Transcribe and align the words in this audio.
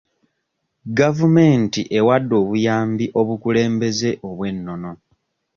Gavumenti 0.97 1.81
ewadde 1.97 2.33
obuyambi 2.41 3.05
obukulembeze 3.19 4.09
obw'ennono. 4.27 4.91